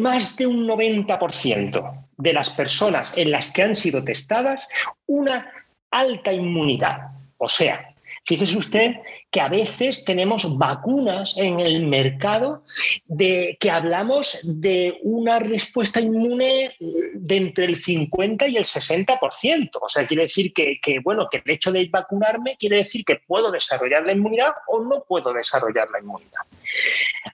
más 0.00 0.36
de 0.36 0.46
un 0.46 0.66
90% 0.66 2.06
de 2.16 2.32
las 2.32 2.50
personas 2.50 3.12
en 3.16 3.32
las 3.32 3.52
que 3.52 3.62
han 3.62 3.74
sido 3.74 4.04
testadas 4.04 4.68
una 5.06 5.50
alta 5.90 6.32
inmunidad. 6.32 7.17
O 7.38 7.48
sea, 7.48 7.94
fíjese 8.26 8.56
usted 8.56 8.96
que 9.30 9.40
a 9.40 9.48
veces 9.48 10.04
tenemos 10.04 10.56
vacunas 10.56 11.36
en 11.36 11.60
el 11.60 11.86
mercado 11.86 12.64
de 13.06 13.56
que 13.60 13.70
hablamos 13.70 14.40
de 14.60 14.98
una 15.02 15.38
respuesta 15.38 16.00
inmune 16.00 16.74
de 16.78 17.36
entre 17.36 17.66
el 17.66 17.76
50 17.76 18.48
y 18.48 18.56
el 18.56 18.64
60%. 18.64 19.70
O 19.80 19.88
sea, 19.88 20.06
quiere 20.06 20.22
decir 20.22 20.52
que, 20.52 20.78
bueno, 21.02 21.28
que 21.30 21.42
el 21.44 21.50
hecho 21.50 21.70
de 21.72 21.86
vacunarme 21.90 22.56
quiere 22.58 22.76
decir 22.76 23.04
que 23.04 23.16
puedo 23.16 23.50
desarrollar 23.50 24.04
la 24.04 24.12
inmunidad 24.12 24.52
o 24.66 24.82
no 24.82 25.04
puedo 25.06 25.32
desarrollar 25.32 25.88
la 25.90 26.00
inmunidad. 26.00 26.42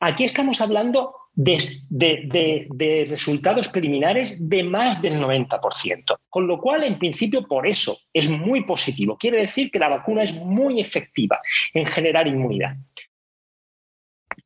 Aquí 0.00 0.24
estamos 0.24 0.60
hablando 0.60 1.14
de, 1.36 3.06
resultados 3.08 3.68
preliminares 3.68 4.36
de 4.48 4.62
más 4.62 5.02
del 5.02 5.20
90%, 5.20 6.16
con 6.28 6.46
lo 6.46 6.60
cual, 6.60 6.84
en 6.84 6.98
principio, 6.98 7.46
por 7.46 7.66
eso 7.66 7.96
es 8.12 8.28
muy 8.30 8.64
positivo. 8.64 9.16
Quiere 9.18 9.38
decir 9.38 9.70
que 9.70 9.78
la 9.78 9.88
vacuna 9.88 10.22
es 10.22 10.34
muy 10.34 10.80
efectiva 10.80 11.38
generar 11.86 12.26
inmunidad. 12.26 12.76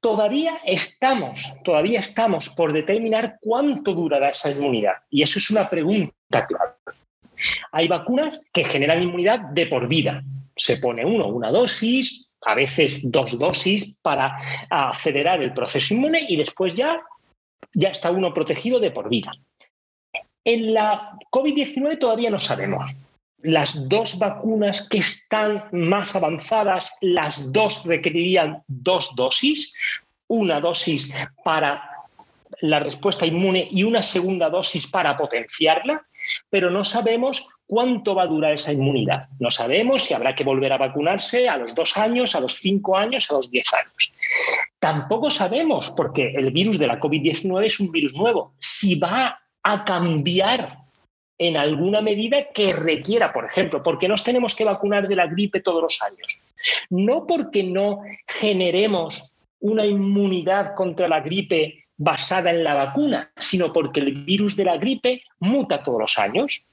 Todavía 0.01 0.61
estamos, 0.65 1.41
todavía 1.65 2.01
estamos 2.01 2.49
por 2.51 2.73
determinar 2.73 3.39
cuánto 3.41 3.95
durará 3.95 4.31
esa 4.31 4.51
inmunidad. 4.51 4.95
Y 5.11 5.23
eso 5.23 5.39
es 5.39 5.51
una 5.51 5.69
pregunta 5.69 6.47
clave. 6.47 6.75
Hay 7.73 7.89
vacunas 7.89 8.41
que 8.53 8.65
generan 8.65 9.03
inmunidad 9.03 9.41
de 9.41 9.67
por 9.67 9.89
vida. 9.89 10.23
Se 10.57 10.79
pone 10.79 11.05
uno 11.05 11.29
una 11.29 11.51
dosis, 11.51 12.31
a 12.43 12.55
veces 12.55 13.01
dos 13.03 13.39
dosis 13.39 13.95
para 14.03 14.37
acelerar 14.71 15.43
el 15.43 15.53
proceso 15.53 15.95
inmune 15.95 16.27
y 16.29 16.37
después 16.37 16.75
ya, 16.75 17.01
ya 17.75 17.89
está 17.89 18.11
uno 18.11 18.33
protegido 18.33 18.81
de 18.81 18.91
por 18.91 19.09
vida. 19.09 19.33
En 20.45 20.75
la 20.75 21.19
COVID-19 21.31 21.99
todavía 21.99 22.31
no 22.31 22.41
sabemos. 22.41 22.91
Las 23.43 23.89
dos 23.89 24.19
vacunas 24.19 24.89
que 24.89 24.99
están 24.99 25.65
más 25.73 26.17
avanzadas, 26.17 26.93
las 27.01 27.53
dos 27.53 27.85
requerirían 27.85 28.63
dos 28.67 29.15
dosis, 29.15 29.73
una 30.27 30.61
dosis 30.61 31.13
para 31.45 31.89
la 32.61 32.81
respuesta 32.81 33.27
inmune 33.27 33.69
y 33.71 33.85
una 33.85 34.03
segunda 34.03 34.51
dosis 34.51 34.87
para 34.87 35.17
potenciarla, 35.17 36.05
pero 36.51 36.71
no 36.71 36.83
sabemos 36.83 37.47
cuánto 37.67 38.15
va 38.15 38.25
a 38.25 38.27
durar 38.27 38.55
esa 38.55 38.73
inmunidad. 38.73 39.29
No 39.39 39.51
sabemos 39.51 40.03
si 40.03 40.15
habrá 40.15 40.35
que 40.35 40.45
volver 40.45 40.73
a 40.73 40.79
vacunarse 40.79 41.49
a 41.49 41.57
los 41.57 41.75
dos 41.75 41.97
años, 41.97 42.35
a 42.35 42.41
los 42.41 42.55
cinco 42.55 42.97
años, 42.97 43.31
a 43.31 43.35
los 43.35 43.51
diez 43.51 43.73
años. 43.73 44.13
Tampoco 44.79 45.31
sabemos, 45.31 45.91
porque 45.97 46.33
el 46.35 46.51
virus 46.51 46.79
de 46.79 46.87
la 46.87 47.01
COVID-19 47.01 47.65
es 47.65 47.79
un 47.81 47.93
virus 47.93 48.15
nuevo, 48.15 48.55
si 48.59 48.99
va 48.99 49.39
a 49.63 49.85
cambiar 49.85 50.88
en 51.39 51.57
alguna 51.57 52.01
medida 52.01 52.49
que 52.53 52.73
requiera, 52.73 53.33
por 53.33 53.45
ejemplo, 53.45 53.83
porque 53.83 54.09
nos 54.09 54.25
tenemos 54.25 54.57
que 54.57 54.65
vacunar 54.65 55.07
de 55.07 55.17
la 55.17 55.27
gripe 55.27 55.61
todos 55.61 55.83
los 55.83 56.03
años. 56.03 56.39
No 56.91 57.27
porque 57.27 57.63
no 57.63 58.03
generemos 58.27 59.33
una 59.61 59.87
inmunidad 59.87 60.75
contra 60.75 61.09
la 61.09 61.21
gripe 61.21 61.87
basada 61.97 62.51
en 62.51 62.65
la 62.65 62.75
vacuna, 62.75 63.31
sino 63.39 63.73
porque 63.73 64.01
el 64.01 64.25
virus 64.25 64.57
de 64.57 64.65
la 64.65 64.77
gripe 64.77 65.23
muta 65.41 65.83
todos 65.83 66.01
los 66.01 66.19
años. 66.19 66.65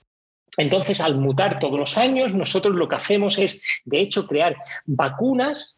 Entonces, 0.57 1.01
al 1.01 1.17
mutar 1.17 1.60
todos 1.60 1.77
los 1.77 1.98
años, 1.98 2.34
nosotros 2.34 2.75
lo 2.75 2.88
que 2.88 2.95
hacemos 2.95 3.38
es, 3.38 3.62
de 3.86 4.00
hecho, 4.00 4.25
crear 4.25 4.55
vacunas 4.86 5.77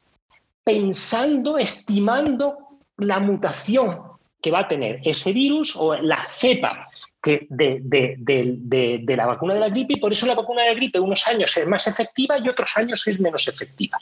pensando, 0.64 1.58
estimando 1.58 2.58
la 2.98 3.20
mutación 3.20 4.02
que 4.42 4.52
va 4.52 4.60
a 4.60 4.68
tener 4.68 5.02
ese 5.04 5.34
virus 5.34 5.76
o 5.76 5.96
la 5.96 6.22
cepa 6.22 6.90
de, 7.24 9.04
la 9.08 9.26
vacuna 9.26 9.54
de 9.54 9.60
la 9.60 9.70
gripe 9.70 9.94
y 9.94 10.00
por 10.00 10.12
eso 10.12 10.26
la 10.26 10.36
vacuna 10.36 10.62
de 10.64 10.70
la 10.70 10.76
gripe 10.76 11.00
unos 11.00 11.28
años 11.28 11.56
es 11.58 11.68
más 11.68 11.88
efectiva 11.88 12.38
y 12.40 12.48
otros 12.48 12.76
años 12.76 13.06
es 13.08 13.20
menos 13.20 13.48
efectiva. 13.48 13.98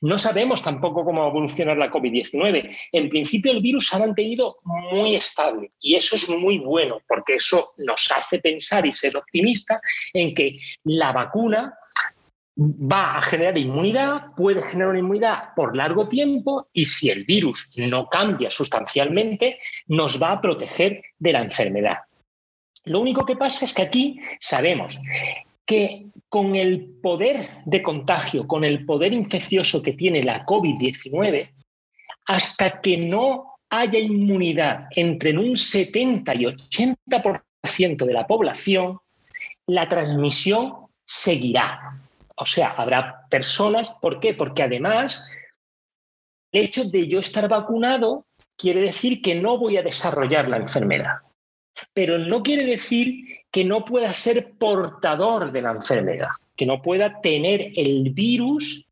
No 0.00 0.18
sabemos 0.18 0.62
tampoco 0.62 1.04
cómo 1.04 1.20
va 1.20 1.26
a 1.26 1.30
evolucionar 1.30 1.76
la 1.76 1.90
COVID-19. 1.90 2.76
En 2.92 3.08
principio 3.08 3.52
el 3.52 3.60
virus 3.60 3.88
se 3.88 3.96
ha 3.96 4.00
mantenido 4.00 4.56
muy 4.64 5.14
estable 5.14 5.70
y 5.80 5.94
eso 5.94 6.16
es 6.16 6.28
muy 6.28 6.58
bueno 6.58 7.00
porque 7.06 7.34
eso 7.36 7.72
nos 7.78 8.10
hace 8.10 8.38
pensar 8.38 8.86
y 8.86 8.92
ser 8.92 9.16
optimista 9.16 9.80
en 10.12 10.34
que 10.34 10.58
la 10.84 11.12
vacuna 11.12 11.74
va 12.60 13.16
a 13.16 13.20
generar 13.22 13.56
inmunidad, 13.56 14.34
puede 14.36 14.62
generar 14.62 14.96
inmunidad 14.96 15.54
por 15.56 15.74
largo 15.74 16.08
tiempo 16.08 16.68
y 16.72 16.84
si 16.84 17.08
el 17.08 17.24
virus 17.24 17.70
no 17.76 18.08
cambia 18.08 18.50
sustancialmente, 18.50 19.58
nos 19.86 20.22
va 20.22 20.32
a 20.32 20.40
proteger 20.40 21.02
de 21.18 21.32
la 21.32 21.42
enfermedad. 21.42 21.98
Lo 22.84 23.00
único 23.00 23.24
que 23.24 23.36
pasa 23.36 23.64
es 23.64 23.74
que 23.74 23.82
aquí 23.82 24.20
sabemos 24.40 24.98
que 25.66 26.06
con 26.28 26.56
el 26.56 26.98
poder 27.02 27.48
de 27.64 27.82
contagio, 27.82 28.46
con 28.46 28.64
el 28.64 28.84
poder 28.86 29.12
infeccioso 29.12 29.82
que 29.82 29.92
tiene 29.92 30.22
la 30.22 30.44
COVID-19, 30.46 31.50
hasta 32.26 32.80
que 32.80 32.96
no 32.96 33.56
haya 33.68 33.98
inmunidad 33.98 34.86
entre 34.96 35.36
un 35.36 35.56
70 35.56 36.34
y 36.34 36.44
80% 36.44 38.04
de 38.04 38.12
la 38.12 38.26
población, 38.26 38.98
la 39.66 39.88
transmisión 39.88 40.86
seguirá. 41.04 42.00
O 42.36 42.46
sea, 42.46 42.70
habrá 42.70 43.26
personas, 43.28 43.90
¿por 44.00 44.18
qué? 44.18 44.34
Porque 44.34 44.62
además 44.62 45.30
el 46.52 46.64
hecho 46.64 46.84
de 46.84 47.06
yo 47.06 47.20
estar 47.20 47.48
vacunado 47.48 48.26
quiere 48.56 48.80
decir 48.80 49.22
que 49.22 49.34
no 49.34 49.58
voy 49.58 49.76
a 49.76 49.82
desarrollar 49.82 50.48
la 50.48 50.56
enfermedad, 50.56 51.16
pero 51.92 52.18
no 52.18 52.42
quiere 52.42 52.64
decir 52.64 53.24
que 53.50 53.64
no 53.64 53.84
pueda 53.84 54.12
ser 54.14 54.52
portador 54.58 55.52
de 55.52 55.62
la 55.62 55.72
enfermedad, 55.72 56.28
que 56.56 56.66
no 56.66 56.80
pueda 56.80 57.20
tener 57.20 57.72
el 57.76 58.10
virus, 58.10 58.86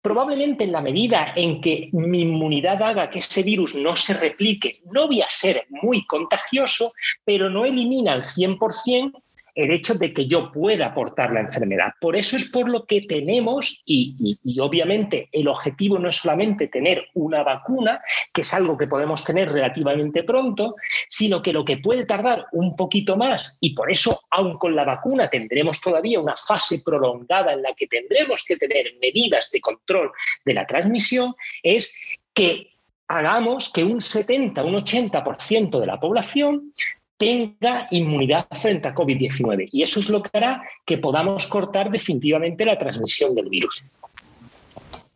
probablemente 0.00 0.64
en 0.64 0.72
la 0.72 0.82
medida 0.82 1.32
en 1.34 1.60
que 1.60 1.88
mi 1.92 2.20
inmunidad 2.20 2.80
haga 2.82 3.10
que 3.10 3.18
ese 3.18 3.42
virus 3.42 3.74
no 3.74 3.96
se 3.96 4.14
replique, 4.14 4.80
no 4.92 5.08
voy 5.08 5.22
a 5.22 5.28
ser 5.28 5.66
muy 5.82 6.06
contagioso, 6.06 6.92
pero 7.24 7.50
no 7.50 7.64
elimina 7.64 8.12
al 8.12 8.22
100% 8.22 9.12
el 9.56 9.70
hecho 9.72 9.94
de 9.94 10.12
que 10.12 10.26
yo 10.26 10.50
pueda 10.52 10.86
aportar 10.86 11.32
la 11.32 11.40
enfermedad. 11.40 11.94
Por 11.98 12.14
eso 12.14 12.36
es 12.36 12.50
por 12.50 12.68
lo 12.68 12.84
que 12.84 13.00
tenemos, 13.00 13.82
y, 13.86 14.38
obviamente 14.60 15.28
el 15.32 15.48
objetivo 15.48 15.98
no 15.98 16.10
es 16.10 16.16
solamente 16.16 16.68
tener 16.68 17.06
una 17.14 17.42
vacuna, 17.42 18.00
que 18.32 18.42
es 18.42 18.52
algo 18.52 18.76
que 18.76 18.86
podemos 18.86 19.24
tener 19.24 19.50
relativamente 19.50 20.22
pronto, 20.24 20.74
sino 21.08 21.42
que 21.42 21.54
lo 21.54 21.64
que 21.64 21.78
puede 21.78 22.04
tardar 22.04 22.46
un 22.52 22.76
poquito 22.76 23.16
más, 23.16 23.56
y 23.58 23.74
por 23.74 23.90
eso 23.90 24.20
aún 24.30 24.58
con 24.58 24.76
la 24.76 24.84
vacuna 24.84 25.30
tendremos 25.30 25.80
todavía 25.80 26.20
una 26.20 26.36
fase 26.36 26.82
prolongada 26.84 27.54
en 27.54 27.62
la 27.62 27.72
que 27.72 27.86
tendremos 27.86 28.44
que 28.46 28.56
tener 28.56 28.94
medidas 29.00 29.50
de 29.50 29.60
control 29.62 30.12
de 30.44 30.54
la 30.54 30.66
transmisión, 30.66 31.34
es 31.62 31.98
que 32.34 32.72
hagamos 33.08 33.72
que 33.72 33.84
un 33.84 34.02
70, 34.02 34.64
un 34.64 34.74
80% 34.74 35.80
de 35.80 35.86
la 35.86 35.98
población 35.98 36.72
tenga 37.16 37.86
inmunidad 37.90 38.46
frente 38.52 38.88
a 38.88 38.94
COVID-19. 38.94 39.68
Y 39.72 39.82
eso 39.82 40.00
es 40.00 40.08
lo 40.08 40.22
que 40.22 40.30
hará 40.36 40.62
que 40.84 40.98
podamos 40.98 41.46
cortar 41.46 41.90
definitivamente 41.90 42.64
la 42.64 42.76
transmisión 42.76 43.34
del 43.34 43.48
virus. 43.48 43.84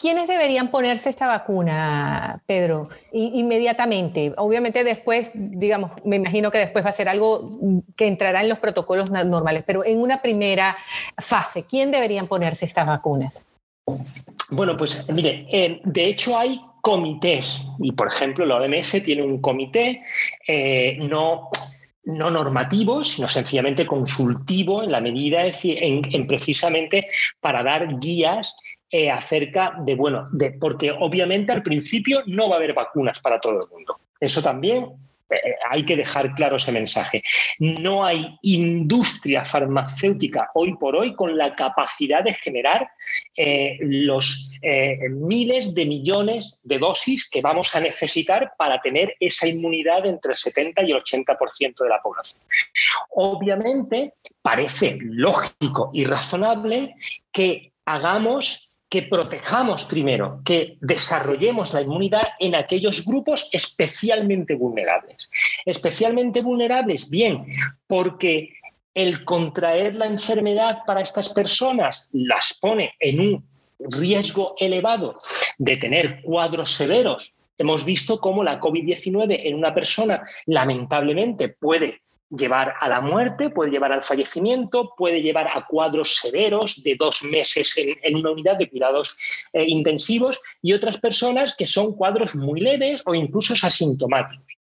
¿Quiénes 0.01 0.29
deberían 0.29 0.71
ponerse 0.71 1.11
esta 1.11 1.27
vacuna, 1.27 2.41
Pedro? 2.47 2.89
inmediatamente. 3.13 4.33
Obviamente 4.39 4.83
después, 4.83 5.33
digamos, 5.35 5.93
me 6.07 6.17
imagino 6.17 6.51
que 6.51 6.57
después 6.57 6.83
va 6.83 6.89
a 6.89 6.95
ser 6.95 7.11
algo 7.11 7.47
que 7.97 8.07
entrará 8.07 8.41
en 8.41 8.49
los 8.49 8.59
protocolos 8.59 9.11
normales, 9.11 9.63
pero 9.67 9.85
en 9.85 10.01
una 10.01 10.23
primera 10.23 10.75
fase, 11.19 11.65
¿quién 11.69 11.91
deberían 11.91 12.29
ponerse 12.29 12.65
estas 12.65 12.87
vacunas? 12.87 13.45
Bueno, 14.49 14.75
pues 14.75 15.07
mire, 15.13 15.47
eh, 15.53 15.83
de 15.85 16.07
hecho 16.07 16.39
hay 16.39 16.59
comités 16.81 17.69
y, 17.79 17.93
por 17.93 18.09
ejemplo, 18.09 18.47
la 18.47 18.57
OMS 18.57 19.03
tiene 19.05 19.23
un 19.23 19.43
comité, 19.43 20.03
eh, 20.49 20.97
no 21.01 21.51
no 22.05 22.31
normativo, 22.31 23.05
sino 23.05 23.29
sencillamente 23.29 23.87
consultivo 23.87 24.83
en 24.83 24.93
la 24.93 25.01
medida 25.01 25.43
en, 25.45 26.27
precisamente 26.27 27.09
para 27.41 27.63
dar 27.63 27.99
guías 27.99 28.57
eh, 28.91 29.11
acerca 29.11 29.75
de, 29.85 29.95
bueno, 29.95 30.29
de, 30.33 30.53
porque 30.53 30.91
obviamente 30.91 31.53
al 31.53 31.63
principio 31.63 32.23
no 32.27 32.49
va 32.49 32.57
a 32.57 32.59
haber 32.59 32.75
vacunas 32.75 33.21
para 33.21 33.41
todo 33.41 33.61
el 33.61 33.69
mundo. 33.71 34.01
Eso 34.19 34.43
también 34.43 34.87
hay 35.69 35.85
que 35.85 35.97
dejar 35.97 36.35
claro 36.35 36.57
ese 36.57 36.73
mensaje. 36.73 37.23
No 37.59 38.05
hay 38.05 38.39
industria 38.43 39.45
farmacéutica 39.45 40.49
hoy 40.55 40.77
por 40.77 40.97
hoy 40.97 41.15
con 41.15 41.37
la 41.37 41.55
capacidad 41.55 42.23
de 42.23 42.35
generar 42.35 42.91
eh, 43.37 43.79
los 43.81 44.51
eh, 44.63 45.09
miles 45.11 45.75
de 45.75 45.87
millones 45.87 46.61
de 46.63 46.79
dosis 46.79 47.29
que 47.31 47.41
vamos 47.41 47.75
a 47.75 47.81
necesitar 47.81 48.53
para 48.59 48.81
tener 48.81 49.15
esa 49.21 49.47
inmunidad 49.47 50.07
entre 50.07 50.33
el 50.33 50.37
70 50.37 50.83
y 50.83 50.93
el 50.93 50.99
80% 50.99 51.83
de 51.83 51.89
la 51.89 52.01
población. 52.03 52.43
Obviamente, 53.11 54.15
parece 54.43 54.99
lógico 55.01 55.91
y 55.93 56.05
razonable 56.05 56.95
que 57.33 57.73
hagamos 57.85 58.70
que 58.91 59.03
protejamos 59.03 59.85
primero, 59.85 60.43
que 60.45 60.77
desarrollemos 60.81 61.73
la 61.73 61.81
inmunidad 61.81 62.25
en 62.41 62.57
aquellos 62.57 63.05
grupos 63.05 63.49
especialmente 63.53 64.57
vulnerables. 64.57 65.31
Especialmente 65.65 66.43
vulnerables, 66.43 67.09
bien, 67.09 67.47
porque 67.87 68.53
el 68.93 69.25
contraer 69.25 69.95
la 69.95 70.07
enfermedad 70.07 70.79
para 70.85 71.03
estas 71.03 71.29
personas 71.29 72.11
las 72.13 72.59
pone 72.61 72.95
en 72.99 73.21
un 73.21 73.45
riesgo 73.79 74.57
elevado 74.59 75.19
de 75.57 75.77
tener 75.77 76.21
cuadros 76.23 76.73
severos. 76.73 77.33
Hemos 77.57 77.85
visto 77.85 78.21
cómo 78.21 78.43
la 78.43 78.59
COVID-19 78.59 79.43
en 79.45 79.55
una 79.55 79.73
persona 79.73 80.25
lamentablemente 80.47 81.49
puede 81.49 82.01
llevar 82.31 82.75
a 82.81 82.89
la 82.89 83.01
muerte, 83.01 83.51
puede 83.51 83.71
llevar 83.71 83.93
al 83.93 84.03
fallecimiento, 84.03 84.95
puede 84.97 85.21
llevar 85.21 85.49
a 85.49 85.67
cuadros 85.67 86.17
severos 86.17 86.83
de 86.83 86.95
dos 86.97 87.23
meses 87.25 87.77
en, 87.77 88.17
una 88.17 88.31
unidad 88.31 88.57
de 88.57 88.71
cuidados 88.71 89.17
eh, 89.53 89.65
intensivos 89.67 90.41
y 90.63 90.73
otras 90.73 90.99
personas 90.99 91.57
que 91.57 91.67
son 91.67 91.95
cuadros 91.95 92.35
muy 92.35 92.61
leves 92.61 93.03
o 93.05 93.15
incluso 93.15 93.55
asintomáticos. 93.55 94.57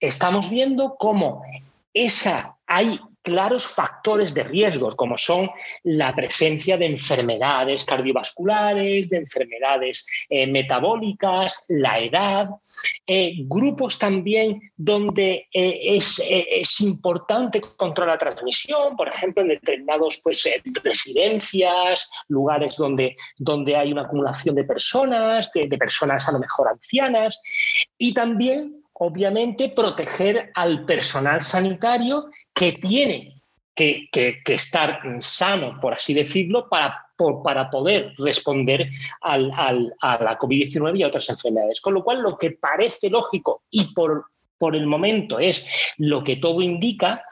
Estamos 0.00 0.48
viendo 0.48 0.96
cómo 0.96 1.44
esa 1.92 2.56
hay 2.66 3.00
claros 3.22 3.66
factores 3.66 4.34
de 4.34 4.42
riesgo, 4.44 4.94
como 4.96 5.16
son 5.16 5.50
la 5.84 6.14
presencia 6.14 6.76
de 6.76 6.86
enfermedades 6.86 7.84
cardiovasculares, 7.84 9.08
de 9.08 9.18
enfermedades 9.18 10.06
eh, 10.28 10.46
metabólicas, 10.46 11.64
la 11.68 12.00
edad, 12.00 12.50
eh, 13.06 13.34
grupos 13.44 13.98
también 13.98 14.60
donde 14.76 15.48
eh, 15.52 15.96
es, 15.96 16.22
es, 16.28 16.80
importante 16.80 17.60
controlar 17.60 18.14
la 18.14 18.18
transmisión, 18.18 18.96
por 18.96 19.08
ejemplo, 19.08 19.42
en 19.42 19.48
determinados 19.48 20.20
pues, 20.22 20.48
residencias, 20.82 22.10
lugares 22.28 22.76
donde, 22.76 23.16
donde 23.38 23.76
hay 23.76 23.92
una 23.92 24.02
acumulación 24.02 24.56
de 24.56 24.64
personas, 24.64 25.50
de 25.52 25.78
personas 25.78 26.28
a 26.28 26.32
lo 26.32 26.38
mejor 26.40 26.68
ancianas, 26.68 27.40
y 27.96 28.12
también 28.12 28.81
obviamente, 28.94 29.70
proteger 29.70 30.50
al 30.54 30.84
personal 30.84 31.42
sanitario 31.42 32.30
que 32.54 32.72
tiene 32.72 33.42
que, 33.74 34.08
estar 34.46 35.00
sano, 35.20 35.80
por 35.80 35.94
así 35.94 36.14
decirlo, 36.14 36.68
para, 36.68 37.06
para 37.42 37.70
poder 37.70 38.12
responder 38.18 38.88
a 39.22 39.38
la 39.38 40.38
COVID-19 40.38 40.98
y 40.98 41.02
a 41.02 41.08
otras 41.08 41.28
enfermedades. 41.28 41.80
Con 41.80 41.94
lo 41.94 42.04
cual, 42.04 42.20
lo 42.20 42.36
que 42.36 42.52
parece 42.52 43.08
lógico 43.08 43.62
y 43.70 43.92
por, 43.94 44.26
por 44.58 44.76
el 44.76 44.86
momento 44.86 45.38
es 45.38 45.66
lo 45.96 46.22
que 46.22 46.36
todo 46.36 46.60
indica, 46.62 47.24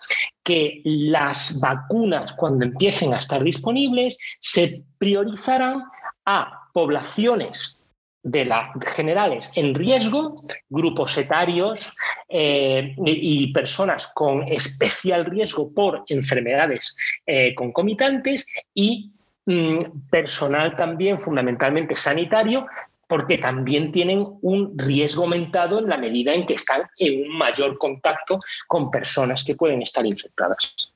que 0.42 0.80
las 0.84 1.60
vacunas, 1.60 2.32
cuando 2.32 2.64
empiecen 2.64 3.14
a 3.14 3.18
estar 3.18 3.42
disponibles, 3.44 4.18
se 4.40 4.84
priorizarán 4.98 5.84
a 6.24 6.68
poblaciones 6.72 7.79
de 8.22 8.44
las 8.44 8.68
generales 8.94 9.50
en 9.54 9.74
riesgo, 9.74 10.42
grupos 10.68 11.16
etarios 11.16 11.92
eh, 12.28 12.94
y 12.98 13.52
personas 13.52 14.08
con 14.08 14.46
especial 14.46 15.24
riesgo 15.24 15.72
por 15.72 16.04
enfermedades 16.08 16.96
eh, 17.26 17.54
concomitantes 17.54 18.46
y 18.74 19.10
mm, 19.46 19.78
personal 20.10 20.76
también 20.76 21.18
fundamentalmente 21.18 21.96
sanitario 21.96 22.66
porque 23.10 23.38
también 23.38 23.90
tienen 23.90 24.24
un 24.42 24.78
riesgo 24.78 25.24
aumentado 25.24 25.80
en 25.80 25.88
la 25.88 25.98
medida 25.98 26.32
en 26.32 26.46
que 26.46 26.54
están 26.54 26.82
en 26.96 27.28
un 27.28 27.38
mayor 27.38 27.76
contacto 27.76 28.38
con 28.68 28.88
personas 28.88 29.42
que 29.42 29.56
pueden 29.56 29.82
estar 29.82 30.06
infectadas. 30.06 30.89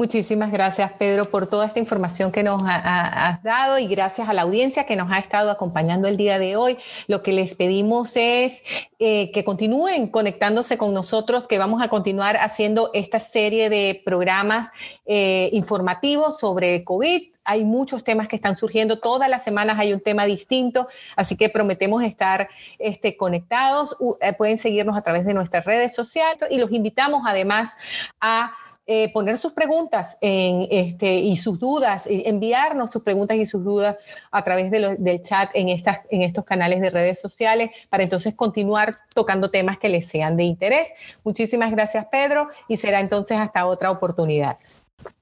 Muchísimas 0.00 0.50
gracias, 0.50 0.92
Pedro, 0.94 1.26
por 1.26 1.46
toda 1.46 1.66
esta 1.66 1.78
información 1.78 2.32
que 2.32 2.42
nos 2.42 2.62
has 2.66 3.42
dado 3.42 3.78
y 3.78 3.86
gracias 3.86 4.30
a 4.30 4.32
la 4.32 4.42
audiencia 4.42 4.86
que 4.86 4.96
nos 4.96 5.12
ha 5.12 5.18
estado 5.18 5.50
acompañando 5.50 6.08
el 6.08 6.16
día 6.16 6.38
de 6.38 6.56
hoy. 6.56 6.78
Lo 7.06 7.22
que 7.22 7.32
les 7.32 7.54
pedimos 7.54 8.16
es 8.16 8.62
eh, 8.98 9.30
que 9.30 9.44
continúen 9.44 10.08
conectándose 10.08 10.78
con 10.78 10.94
nosotros, 10.94 11.46
que 11.46 11.58
vamos 11.58 11.82
a 11.82 11.88
continuar 11.88 12.38
haciendo 12.38 12.90
esta 12.94 13.20
serie 13.20 13.68
de 13.68 14.00
programas 14.02 14.70
eh, 15.04 15.50
informativos 15.52 16.38
sobre 16.38 16.82
COVID. 16.82 17.20
Hay 17.44 17.66
muchos 17.66 18.02
temas 18.02 18.26
que 18.26 18.36
están 18.36 18.56
surgiendo, 18.56 18.98
todas 18.98 19.28
las 19.28 19.44
semanas 19.44 19.78
hay 19.78 19.92
un 19.92 20.00
tema 20.00 20.24
distinto, 20.24 20.88
así 21.14 21.36
que 21.36 21.50
prometemos 21.50 22.02
estar 22.04 22.48
este, 22.78 23.18
conectados. 23.18 23.94
Eh, 24.22 24.32
pueden 24.32 24.56
seguirnos 24.56 24.96
a 24.96 25.02
través 25.02 25.26
de 25.26 25.34
nuestras 25.34 25.66
redes 25.66 25.94
sociales 25.94 26.38
y 26.48 26.56
los 26.56 26.72
invitamos 26.72 27.24
además 27.26 27.74
a 28.18 28.54
eh, 28.92 29.08
poner 29.12 29.36
sus 29.36 29.52
preguntas 29.52 30.18
en, 30.20 30.66
este, 30.68 31.14
y 31.14 31.36
sus 31.36 31.60
dudas, 31.60 32.08
enviarnos 32.08 32.90
sus 32.90 33.04
preguntas 33.04 33.36
y 33.36 33.46
sus 33.46 33.62
dudas 33.62 33.96
a 34.32 34.42
través 34.42 34.68
del 34.72 35.20
chat 35.22 35.48
en, 35.54 35.68
estas, 35.68 36.00
en 36.10 36.22
estos 36.22 36.44
canales 36.44 36.80
de 36.80 36.90
redes 36.90 37.20
sociales 37.20 37.70
para 37.88 38.02
entonces 38.02 38.34
continuar 38.34 38.96
tocando 39.14 39.48
temas 39.48 39.78
que 39.78 39.88
les 39.88 40.08
sean 40.08 40.36
de 40.36 40.42
interés. 40.42 40.88
Muchísimas 41.22 41.70
gracias, 41.70 42.04
Pedro, 42.10 42.48
y 42.66 42.78
será 42.78 42.98
entonces 42.98 43.38
hasta 43.38 43.64
otra 43.64 43.92
oportunidad. 43.92 44.58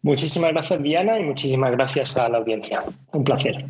Muchísimas 0.00 0.52
gracias, 0.52 0.82
Diana, 0.82 1.20
y 1.20 1.24
muchísimas 1.24 1.70
gracias 1.72 2.16
a 2.16 2.26
la 2.30 2.38
audiencia. 2.38 2.82
Un 3.12 3.22
placer. 3.22 3.66